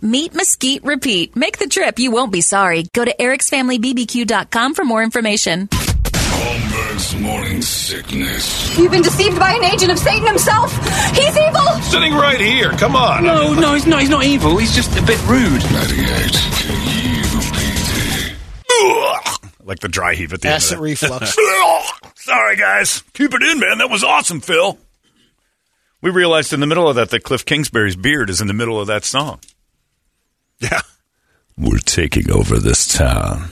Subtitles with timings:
[0.00, 1.36] Meat, mesquite, repeat.
[1.36, 2.84] Make the trip, you won't be sorry.
[2.94, 5.68] Go to ericsfamilybbq.com for more information.
[5.70, 8.76] Holmberg's morning sickness.
[8.76, 10.72] You've been deceived by an agent of Satan himself.
[11.16, 11.66] He's evil.
[11.82, 12.70] Sitting right here.
[12.72, 13.22] Come on.
[13.24, 14.00] No, no, he's not.
[14.00, 14.56] He's not evil.
[14.56, 15.62] He's just a bit rude.
[15.72, 17.42] 98
[19.64, 20.78] Like the dry heave at the Acid end.
[20.78, 21.36] of reflux.
[21.36, 22.00] that.
[22.16, 23.02] Sorry, guys.
[23.14, 23.78] Keep it in, man.
[23.78, 24.76] That was awesome, Phil.
[26.00, 28.80] We realized in the middle of that that Cliff Kingsbury's beard is in the middle
[28.80, 29.38] of that song.
[30.62, 30.80] Yeah.
[31.58, 33.50] We're taking over this town.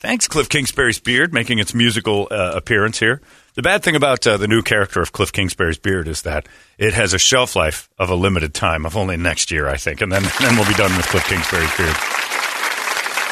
[0.00, 3.20] Thanks, Cliff Kingsbury's beard, making its musical uh, appearance here.
[3.54, 6.46] The bad thing about uh, the new character of Cliff Kingsbury's beard is that
[6.78, 10.00] it has a shelf life of a limited time of only next year, I think,
[10.00, 11.96] and then then we'll be done with Cliff Kingsbury's beard.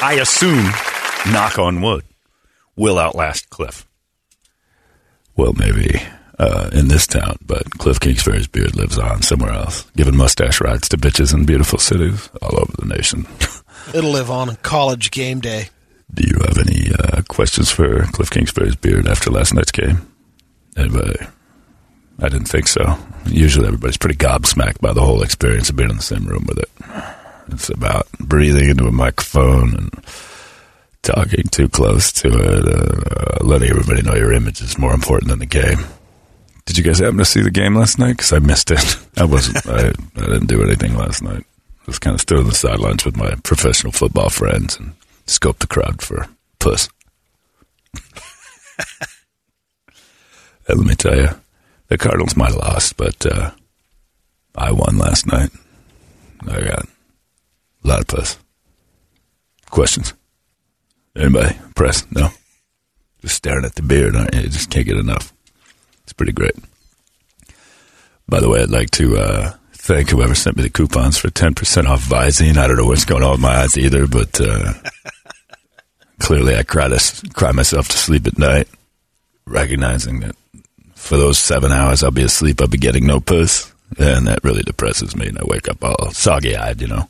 [0.02, 0.66] I assume,
[1.32, 2.04] knock on wood,
[2.74, 3.86] will outlast Cliff.
[5.36, 6.02] Well, maybe
[6.38, 10.88] uh, in this town, but Cliff Kingsbury's beard lives on somewhere else, giving mustache rides
[10.90, 13.26] to bitches in beautiful cities all over the nation.
[13.94, 15.68] It'll live on in college game day.
[16.12, 20.06] Do you have any uh, questions for Cliff Kingsbury's beard after last night's game?
[20.76, 21.18] Anybody?
[22.18, 22.98] I didn't think so.
[23.26, 26.58] Usually everybody's pretty gobsmacked by the whole experience of being in the same room with
[26.58, 26.70] it.
[27.48, 30.04] It's about breathing into a microphone and
[31.02, 35.38] talking too close to it, uh, letting everybody know your image is more important than
[35.38, 35.84] the game.
[36.66, 38.16] Did you guys happen to see the game last night?
[38.16, 38.98] Because I missed it.
[39.16, 39.66] I wasn't.
[39.66, 41.44] I, I didn't do anything last night.
[41.80, 44.92] I was kind of stood on the sidelines with my professional football friends and
[45.26, 46.28] scoped the crowd for
[46.58, 46.88] puss.
[50.68, 51.28] Let me tell you,
[51.86, 53.52] the Cardinals might have lost, but uh,
[54.56, 55.50] I won last night.
[56.42, 56.88] I got a
[57.84, 58.38] lot of puss.
[59.70, 60.12] Questions?
[61.14, 61.56] Anybody?
[61.76, 62.04] Press?
[62.10, 62.30] No?
[63.20, 64.40] Just staring at the beard, aren't you?
[64.40, 65.32] You just can't get enough.
[66.06, 66.54] It's pretty great.
[68.28, 71.86] By the way, I'd like to uh, thank whoever sent me the coupons for 10%
[71.86, 72.56] off Visine.
[72.56, 74.72] I don't know what's going on with my eyes either, but uh,
[76.20, 78.68] clearly I cry, to, cry myself to sleep at night,
[79.46, 80.36] recognizing that
[80.94, 83.72] for those seven hours I'll be asleep, I'll be getting no puss.
[83.98, 87.08] And that really depresses me, and I wake up all soggy eyed, you know.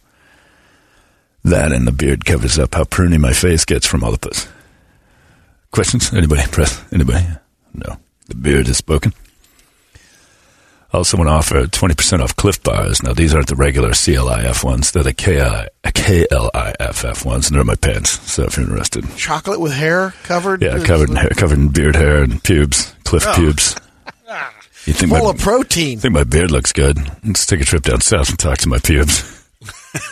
[1.45, 4.49] That and the beard covers up how pruny my face gets from all the puss.
[5.71, 6.13] Questions?
[6.13, 6.43] Anybody?
[6.51, 6.83] Press?
[6.93, 7.27] Anybody?
[7.75, 7.99] No.
[8.27, 9.13] The beard has spoken.
[10.93, 13.03] Also want to offer 20% off Cliff Bars.
[13.03, 14.93] Now, these aren't the regular CLIF ones.
[14.93, 18.11] They're the KI, KLIFF ones, and they're in my pants.
[18.33, 19.05] So if you're interested.
[19.17, 20.63] Chocolate with hair covered.
[20.63, 23.35] Yeah, covered in hair, covered in beard hair and pubes, Cliff oh.
[23.35, 23.77] pubes.
[24.87, 25.99] You think Full my, of protein.
[25.99, 26.97] think my beard looks good?
[27.25, 29.45] Let's take a trip down south and talk to my pubes.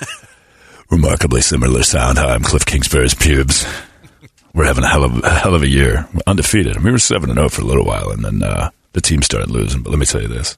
[0.91, 2.19] Remarkably similar sound.
[2.19, 3.65] Hi, I'm Cliff Kingsbury's pubes.
[4.55, 6.09] We're having a hell of a hell of a year.
[6.15, 6.83] We're undefeated.
[6.83, 9.51] We were seven and zero for a little while, and then uh, the team started
[9.51, 9.83] losing.
[9.83, 10.57] But let me tell you this: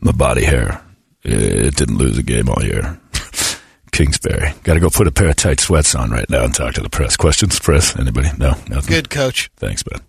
[0.00, 0.80] my body hair,
[1.24, 2.98] it didn't lose a game all year.
[3.92, 6.74] Kingsbury, got to go put a pair of tight sweats on right now and talk
[6.74, 7.16] to the press.
[7.16, 7.96] Questions, press?
[7.98, 8.28] Anybody?
[8.38, 8.88] No, nothing.
[8.94, 9.50] Good coach.
[9.56, 10.00] Thanks, man.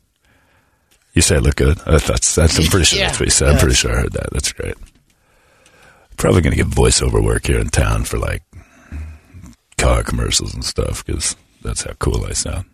[1.13, 1.79] You say I look good.
[1.85, 2.59] Uh, That's that's.
[2.59, 3.49] I'm pretty sure Yeah, that's what you said.
[3.49, 4.29] I'm pretty sure I heard that.
[4.31, 4.75] That's great.
[6.17, 8.43] Probably going to get voiceover work here in town for like
[9.77, 12.65] car commercials and stuff because that's how cool I sound.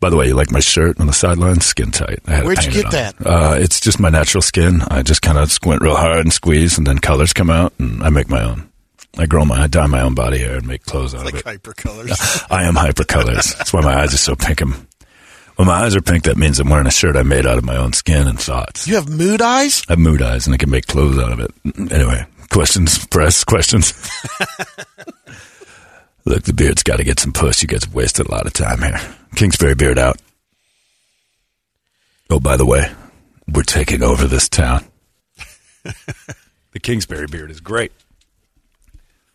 [0.00, 1.66] By the way, you like my shirt on the sidelines?
[1.66, 2.20] Skin tight.
[2.26, 3.14] I had Where'd you get that?
[3.24, 4.82] Uh, it's just my natural skin.
[4.88, 8.02] I just kind of squint real hard and squeeze, and then colors come out, and
[8.02, 8.70] I make my own.
[9.16, 11.44] I grow my, I dye my own body hair and make clothes out of it.
[11.44, 12.46] Like hypercolors.
[12.50, 13.56] I am hypercolors.
[13.56, 14.60] That's why my eyes are so pink.
[14.60, 14.74] And
[15.56, 17.64] when my eyes are pink, that means I'm wearing a shirt I made out of
[17.64, 18.86] my own skin and thoughts.
[18.86, 19.82] You have mood eyes?
[19.88, 21.50] I have mood eyes and I can make clothes out of it.
[21.90, 23.92] Anyway, questions, press, questions.
[26.24, 27.62] Look, the beard's got to get some push.
[27.62, 29.00] You guys wasted a lot of time here.
[29.38, 30.20] Kingsbury beard out.
[32.28, 32.90] Oh, by the way,
[33.46, 34.84] we're taking over this town.
[36.72, 37.92] The Kingsbury beard is great.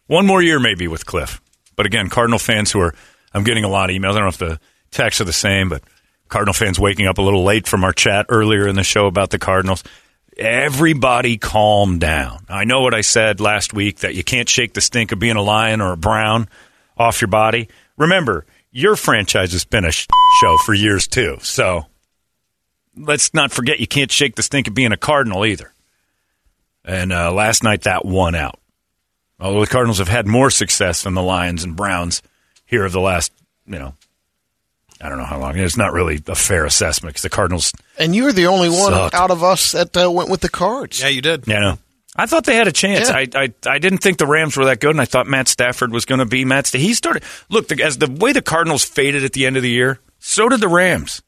[0.07, 1.41] One more year, maybe, with Cliff.
[1.77, 2.93] But again, Cardinal fans who are,
[3.33, 4.11] I'm getting a lot of emails.
[4.11, 4.59] I don't know if the
[4.91, 5.83] texts are the same, but
[6.27, 9.29] Cardinal fans waking up a little late from our chat earlier in the show about
[9.29, 9.83] the Cardinals.
[10.37, 12.45] Everybody calm down.
[12.49, 15.37] I know what I said last week that you can't shake the stink of being
[15.37, 16.49] a lion or a brown
[16.97, 17.69] off your body.
[17.97, 20.07] Remember, your franchise has been a sh-
[20.41, 21.37] show for years too.
[21.41, 21.85] So
[22.97, 25.71] let's not forget you can't shake the stink of being a cardinal either.
[26.83, 28.59] And uh, last night that won out.
[29.39, 32.21] Although the Cardinals have had more success than the Lions and Browns
[32.65, 33.31] here of the last,
[33.65, 33.93] you know,
[35.01, 35.57] I don't know how long.
[35.57, 37.73] It's not really a fair assessment because the Cardinals.
[37.97, 39.15] And you were the only one Sucked.
[39.15, 41.01] out of us that uh, went with the cards.
[41.01, 41.45] Yeah, you did.
[41.47, 41.77] You know,
[42.15, 43.09] I thought they had a chance.
[43.09, 43.15] Yeah.
[43.15, 45.91] I, I I didn't think the Rams were that good, and I thought Matt Stafford
[45.91, 46.67] was going to be Matt.
[46.67, 49.71] He started look the, as the way the Cardinals faded at the end of the
[49.71, 49.99] year.
[50.19, 51.21] So did the Rams.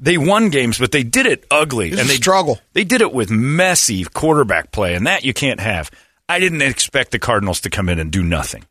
[0.00, 2.58] They won games, but they did it ugly, and a they struggle.
[2.72, 5.90] They did it with messy quarterback play, and that you can't have.
[6.28, 8.64] I didn't expect the Cardinals to come in and do nothing.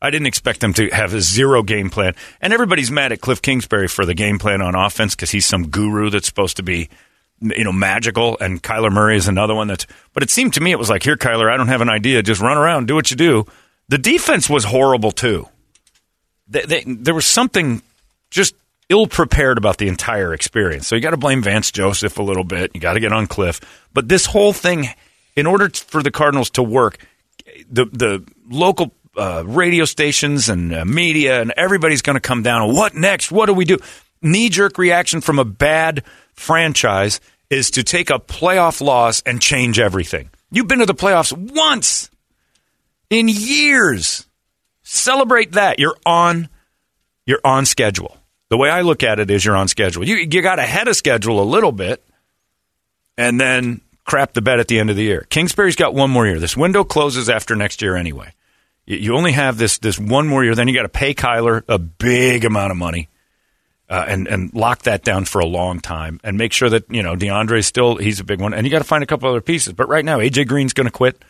[0.00, 2.14] I didn't expect them to have a zero game plan.
[2.40, 5.68] And everybody's mad at Cliff Kingsbury for the game plan on offense because he's some
[5.68, 6.88] guru that's supposed to be,
[7.40, 8.36] you know, magical.
[8.40, 9.86] And Kyler Murray is another one that's.
[10.12, 12.22] But it seemed to me it was like, here, Kyler, I don't have an idea.
[12.22, 13.44] Just run around, do what you do.
[13.88, 15.48] The defense was horrible too.
[16.48, 17.82] They, they, there was something
[18.30, 18.54] just
[18.88, 20.86] ill prepared about the entire experience.
[20.86, 22.70] So you got to blame Vance Joseph a little bit.
[22.74, 23.60] You got to get on Cliff.
[23.92, 24.88] But this whole thing,
[25.34, 26.98] in order for the Cardinals to work,
[27.70, 32.74] the the local uh, radio stations and uh, media and everybody's going to come down.
[32.74, 33.32] What next?
[33.32, 33.78] What do we do?
[34.26, 36.02] Knee jerk reaction from a bad
[36.34, 40.30] franchise is to take a playoff loss and change everything.
[40.50, 42.10] You've been to the playoffs once
[43.08, 44.26] in years.
[44.82, 45.78] Celebrate that.
[45.78, 46.48] You're on.
[47.24, 48.16] You're on schedule.
[48.48, 50.04] The way I look at it is you're on schedule.
[50.04, 52.04] You you got ahead of schedule a little bit,
[53.16, 55.26] and then crap the bed at the end of the year.
[55.28, 56.38] Kingsbury's got one more year.
[56.38, 58.32] This window closes after next year anyway.
[58.86, 60.54] You, you only have this this one more year.
[60.54, 63.08] Then you got to pay Kyler a big amount of money,
[63.88, 67.02] uh, and and lock that down for a long time, and make sure that you
[67.02, 69.40] know DeAndre's still he's a big one, and you got to find a couple other
[69.40, 69.72] pieces.
[69.72, 71.22] But right now, AJ Green's going to quit.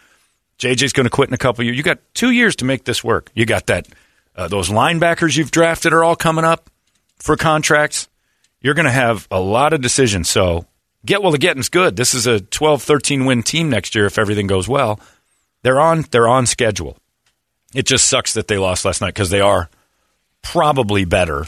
[0.58, 1.76] JJ's going to quit in a couple years.
[1.76, 3.30] You got two years to make this work.
[3.34, 3.88] You got that
[4.36, 6.70] uh, those linebackers you've drafted are all coming up
[7.18, 8.08] for contracts.
[8.60, 10.28] You're going to have a lot of decisions.
[10.28, 10.66] So
[11.04, 11.96] get well the getting's good.
[11.96, 15.00] This is a 12, 13 win team next year if everything goes well.
[15.62, 16.96] They're on they're on schedule.
[17.74, 19.68] It just sucks that they lost last night because they are
[20.42, 21.46] probably better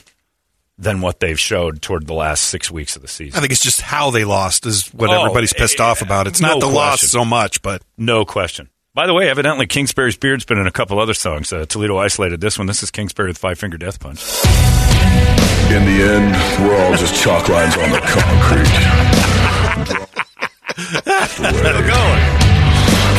[0.78, 3.36] than what they've showed toward the last six weeks of the season.
[3.36, 6.26] I think it's just how they lost is what Oh, everybody's pissed eh, off about.
[6.28, 8.68] It's no not the loss so much, but No question.
[8.94, 11.52] By the way, evidently Kingsbury's Beard's been in a couple other songs.
[11.52, 12.66] Uh, Toledo isolated this one.
[12.66, 14.20] This is Kingsbury with Five Finger Death Punch.
[15.70, 16.34] in the end,
[16.66, 18.68] we're all just chalk lines on the concrete.
[21.86, 22.22] going.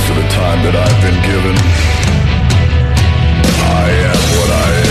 [0.08, 1.56] For the time that I've been given,
[3.62, 4.89] I am what I am.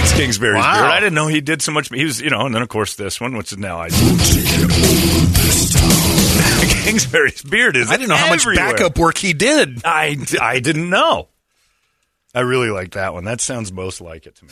[0.00, 0.80] Thanks, Kingsbury's Wow.
[0.80, 0.90] Beard.
[0.92, 1.90] I didn't know he did so much.
[1.90, 3.90] He was, you know, and then of course this one, which is now I.
[6.84, 7.90] Kingsbury's Beard is.
[7.90, 9.82] I didn't know how much backup work he did.
[9.84, 11.28] I, I didn't know.
[12.34, 13.24] I really like that one.
[13.24, 14.50] That sounds most like it to me.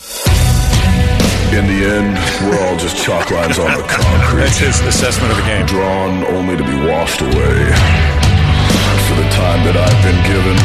[1.56, 2.12] In the end,
[2.44, 4.40] we're all just chalk lines on the concrete.
[4.42, 5.64] That's his assessment of the game.
[5.64, 7.72] drawn only to be washed away.
[9.08, 10.60] For the time that I've been given,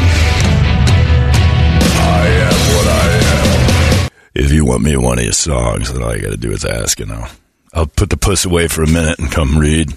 [4.54, 6.64] you want me in one of your songs, then all you got to do is
[6.64, 7.30] ask, and I'll,
[7.72, 9.92] I'll put the puss away for a minute and come read.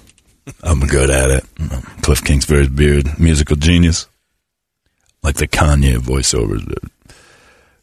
[0.64, 1.46] I'm good at it.
[2.02, 4.08] Cliff Kingsbury's beard, musical genius.
[5.24, 6.66] Like the Kanye voiceovers.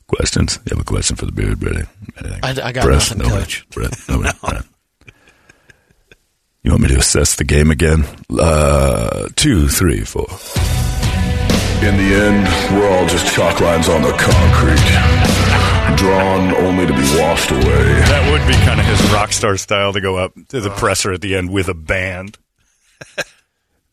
[0.07, 0.59] Questions?
[0.67, 1.83] You have a question for the beard, Brady?
[2.19, 2.41] Anything?
[2.43, 3.11] I- I got Press?
[3.11, 3.43] nothing, Nobody?
[3.45, 3.67] Coach.
[3.71, 3.93] Brett?
[4.09, 4.39] Nobody?
[4.43, 4.63] All right.
[6.63, 8.05] You want me to assess the game again?
[8.31, 10.27] Uh, two, three, four.
[11.83, 15.34] In the end, we're all just chalk lines on the concrete,
[16.05, 17.63] drawn only to be washed away.
[17.63, 21.13] That would be kind of his rock star style to go up to the presser
[21.13, 22.37] at the end with a band.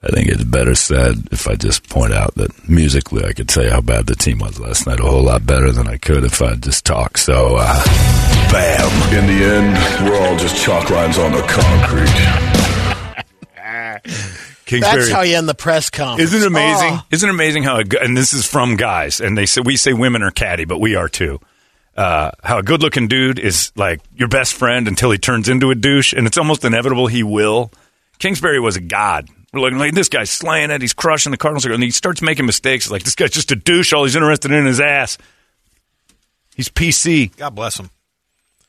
[0.03, 3.63] I think it's better said if I just point out that musically I could tell
[3.63, 6.25] you how bad the team was last night a whole lot better than I could
[6.25, 7.19] if I just talked.
[7.19, 7.83] So, uh,
[8.51, 9.13] bam.
[9.13, 12.11] In the end, we're all just chalk lines on the concrete.
[14.65, 14.97] Kingsbury.
[14.97, 16.33] That's how you end the press conference.
[16.33, 16.93] Isn't it amazing?
[16.93, 17.05] Oh.
[17.11, 19.93] Isn't it amazing how, a, and this is from guys, and they say, we say
[19.93, 21.39] women are catty, but we are too.
[22.01, 25.69] Uh, how a good looking dude is like your best friend until he turns into
[25.69, 27.71] a douche, and it's almost inevitable he will.
[28.17, 29.29] Kingsbury was a god.
[29.53, 30.81] We're looking like this guy's slaying it.
[30.81, 32.89] He's crushing the Cardinals, and he starts making mistakes.
[32.89, 33.93] Like this guy's just a douche.
[33.93, 35.19] All he's interested in is ass.
[36.55, 37.91] He's PC, God bless him.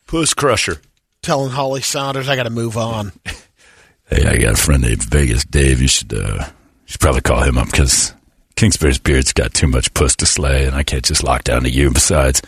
[0.07, 0.83] puss crusher.
[1.23, 3.13] Telling Holly Sonders I got to move on.
[4.11, 5.81] Hey, I got a friend named Vegas Dave.
[5.81, 6.45] You should, uh, you
[6.85, 8.13] should probably call him up because
[8.57, 11.71] Kingsbury's beard's got too much puss to slay, and I can't just lock down to
[11.71, 11.91] you.
[11.91, 12.43] Besides,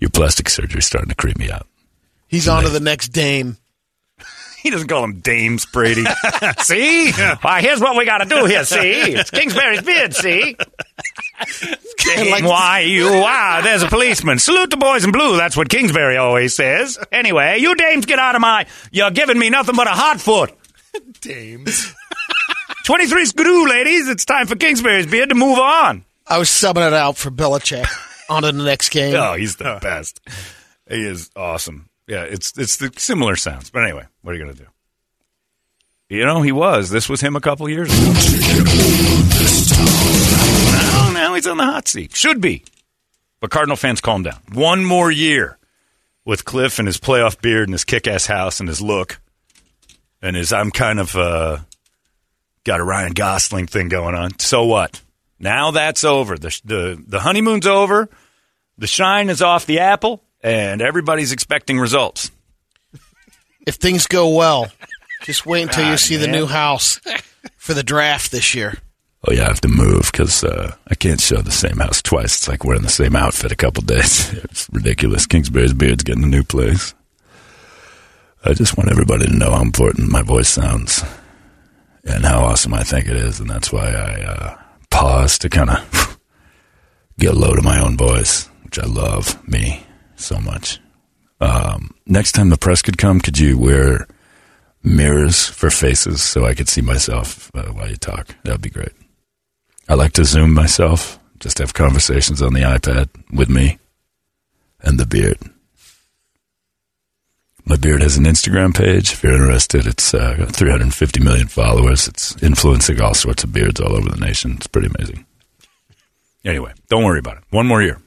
[0.00, 1.66] your plastic surgery's starting to creep me out.
[2.26, 3.56] He's on to the next dame.
[4.64, 6.06] He doesn't call them dames, Brady.
[6.60, 7.12] see?
[7.42, 9.12] Why, here's what we got to do here, see?
[9.12, 10.56] It's Kingsbury's beard, see?
[12.30, 13.62] Like- Why, you are.
[13.62, 14.38] There's a policeman.
[14.38, 15.36] Salute the boys in blue.
[15.36, 16.98] That's what Kingsbury always says.
[17.12, 18.64] Anyway, you dames get out of my.
[18.90, 20.54] You're giving me nothing but a hot foot.
[21.20, 21.94] Dames.
[22.86, 24.08] 23 screw, ladies.
[24.08, 26.06] It's time for Kingsbury's beard to move on.
[26.26, 27.84] I was subbing it out for Belichick.
[28.28, 29.14] On to the next game.
[29.16, 30.20] Oh, he's the best.
[30.88, 31.88] He is awesome.
[32.06, 33.70] Yeah, it's it's the similar sounds.
[33.70, 34.66] But anyway, what are you to do?
[36.08, 36.90] You know, he was.
[36.90, 38.12] This was him a couple years ago.
[40.72, 42.14] Now, now he's on the hot seat.
[42.14, 42.64] Should be.
[43.40, 44.38] But Cardinal fans, calm down.
[44.52, 45.58] One more year
[46.24, 49.20] with Cliff and his playoff beard and his kick-ass house and his look
[50.24, 51.58] and his I'm kind of uh,
[52.64, 54.38] got a Ryan Gosling thing going on.
[54.38, 55.02] So what?
[55.38, 56.36] Now that's over.
[56.36, 58.08] The the the honeymoon's over.
[58.78, 62.30] The shine is off the apple, and everybody's expecting results.
[63.66, 64.70] If things go well,
[65.22, 67.00] just wait until you God, see the new house
[67.56, 68.74] for the draft this year.
[69.26, 72.36] Oh yeah, I have to move because uh, I can't show the same house twice.
[72.36, 74.32] It's like wearing the same outfit a couple days.
[74.44, 75.26] It's ridiculous.
[75.26, 76.94] Kingsbury's beard's getting a new place.
[78.44, 81.02] I just want everybody to know how important my voice sounds
[82.04, 84.56] and how awesome I think it is, and that's why I uh,
[85.04, 86.18] pause to kind of
[87.18, 89.84] get low to my own voice, which I love me
[90.16, 90.80] so much.
[91.40, 94.06] Um, next time the press could come, could you wear
[94.82, 98.34] mirrors for faces so I could see myself uh, while you talk?
[98.44, 98.92] That would be great.
[99.90, 103.78] I like to Zoom myself, just have conversations on the iPad with me
[104.80, 105.38] and the beard.
[107.66, 109.12] My beard has an Instagram page.
[109.12, 112.06] If you're interested, it's uh, got 350 million followers.
[112.06, 114.52] It's influencing all sorts of beards all over the nation.
[114.56, 115.24] It's pretty amazing.
[116.44, 117.44] Anyway, don't worry about it.
[117.50, 117.98] One more year.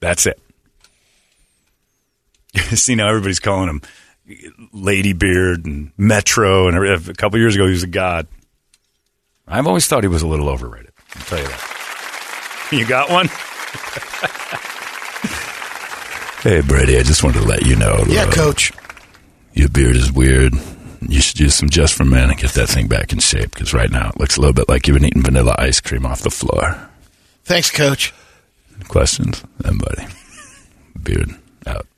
[0.00, 0.40] That's it.
[2.76, 3.82] See now everybody's calling him
[4.72, 8.26] Lady Beard and Metro, and a couple years ago he was a god.
[9.46, 10.92] I've always thought he was a little overrated.
[11.14, 11.74] I'll tell you that.
[12.70, 13.30] You got one?
[16.42, 18.04] Hey, Brady, I just wanted to let you know.
[18.06, 18.72] Yeah, uh, coach.
[19.54, 20.52] Your beard is weird.
[21.00, 23.74] You should use some Just for Men and get that thing back in shape because
[23.74, 26.22] right now it looks a little bit like you've been eating vanilla ice cream off
[26.22, 26.90] the floor.
[27.42, 28.14] Thanks, coach.
[28.86, 29.42] Questions?
[29.64, 30.06] Everybody.
[31.02, 31.30] Beard
[31.66, 31.88] out.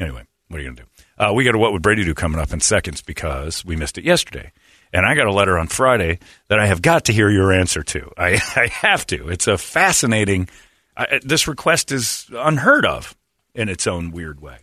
[0.00, 0.88] Anyway, what are you going to do?
[1.16, 3.96] Uh, we got a What Would Brady Do coming up in seconds because we missed
[3.96, 4.50] it yesterday.
[4.92, 6.18] And I got a letter on Friday
[6.48, 8.10] that I have got to hear your answer to.
[8.18, 9.28] I, I have to.
[9.28, 10.48] It's a fascinating.
[10.96, 13.14] I, this request is unheard of
[13.54, 14.58] in its own weird way.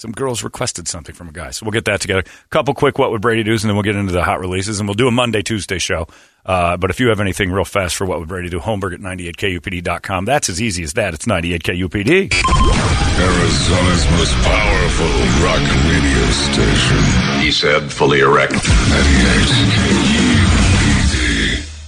[0.00, 1.50] Some girls requested something from a guy.
[1.50, 2.20] So we'll get that together.
[2.20, 4.80] A couple quick What Would Brady Do's, and then we'll get into the hot releases,
[4.80, 6.08] and we'll do a Monday, Tuesday show.
[6.46, 9.00] Uh, but if you have anything real fast for What Would Brady Do, Holmberg at
[9.00, 10.24] 98kupd.com.
[10.24, 11.12] That's as easy as that.
[11.12, 12.32] It's 98kupd.
[13.20, 17.42] Arizona's most powerful rock radio station.
[17.42, 18.52] He said, fully erect.
[18.52, 20.19] 98 KUPD.